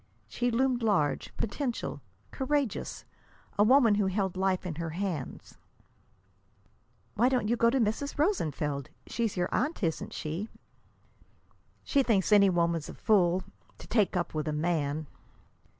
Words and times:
She 0.27 0.49
loomed 0.49 0.81
large, 0.81 1.31
potential, 1.37 2.01
courageous, 2.31 3.05
a 3.59 3.63
woman 3.63 3.93
who 3.93 4.07
held 4.07 4.35
life 4.35 4.65
in 4.65 4.77
her 4.81 4.89
hands. 4.89 5.59
"Why 7.13 7.29
don't 7.29 7.47
you 7.47 7.55
go 7.55 7.69
to 7.69 7.79
Mrs. 7.79 8.17
Rosenfeld? 8.17 8.89
She's 9.05 9.37
your 9.37 9.49
aunt, 9.53 9.83
isn't 9.83 10.13
she?" 10.13 10.49
"She 11.83 12.01
thinks 12.01 12.31
any 12.31 12.49
woman's 12.49 12.89
a 12.89 12.95
fool 12.95 13.43
to 13.77 13.85
take 13.85 14.17
up 14.17 14.33
with 14.33 14.47
a 14.47 14.53
man." 14.53 15.05